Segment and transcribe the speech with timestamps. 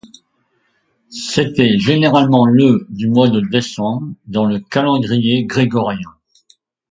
[1.11, 6.09] C'était généralement le du mois de décembre dans le calendrier grégorien.